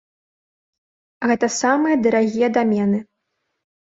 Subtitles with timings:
[1.31, 2.99] Гэта самыя дарагія дамены.